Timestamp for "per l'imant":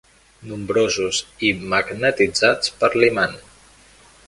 2.81-3.39